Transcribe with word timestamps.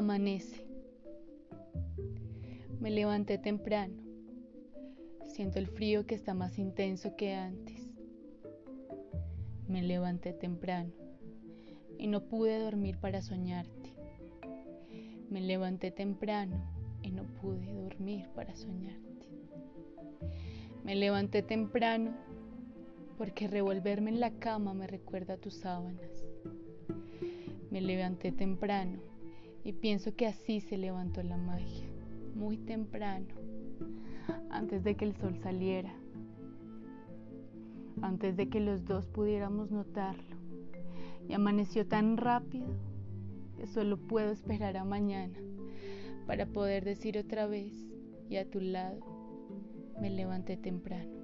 amanece. 0.00 0.64
Me 2.80 2.90
levanté 2.90 3.36
temprano. 3.36 3.94
Siento 5.26 5.58
el 5.58 5.66
frío 5.66 6.06
que 6.06 6.14
está 6.14 6.32
más 6.34 6.58
intenso 6.58 7.16
que 7.16 7.34
antes. 7.34 7.86
Me 9.68 9.82
levanté 9.82 10.32
temprano 10.32 10.92
y 11.98 12.06
no 12.06 12.24
pude 12.24 12.58
dormir 12.58 12.96
para 12.98 13.20
soñarte. 13.20 13.94
Me 15.28 15.42
levanté 15.42 15.90
temprano 15.90 16.56
y 17.02 17.10
no 17.10 17.24
pude 17.24 17.70
dormir 17.72 18.26
para 18.34 18.56
soñarte. 18.56 19.28
Me 20.82 20.94
levanté 20.94 21.42
temprano 21.42 22.12
porque 23.18 23.48
revolverme 23.48 24.10
en 24.10 24.20
la 24.20 24.30
cama 24.30 24.72
me 24.72 24.86
recuerda 24.86 25.34
a 25.34 25.40
tus 25.40 25.54
sábanas. 25.56 26.24
Me 27.70 27.82
levanté 27.82 28.32
temprano 28.32 29.09
y 29.64 29.72
pienso 29.72 30.14
que 30.14 30.26
así 30.26 30.60
se 30.60 30.76
levantó 30.78 31.22
la 31.22 31.36
magia, 31.36 31.86
muy 32.34 32.56
temprano, 32.56 33.26
antes 34.50 34.84
de 34.84 34.96
que 34.96 35.04
el 35.04 35.16
sol 35.16 35.38
saliera, 35.42 35.92
antes 38.02 38.36
de 38.36 38.48
que 38.48 38.60
los 38.60 38.84
dos 38.86 39.06
pudiéramos 39.06 39.70
notarlo. 39.70 40.36
Y 41.28 41.34
amaneció 41.34 41.86
tan 41.86 42.16
rápido 42.16 42.66
que 43.56 43.66
solo 43.66 43.98
puedo 43.98 44.32
esperar 44.32 44.76
a 44.76 44.84
mañana 44.84 45.38
para 46.26 46.46
poder 46.46 46.84
decir 46.84 47.18
otra 47.18 47.46
vez 47.46 47.72
y 48.28 48.36
a 48.36 48.48
tu 48.48 48.60
lado 48.60 49.00
me 50.00 50.10
levanté 50.10 50.56
temprano. 50.56 51.19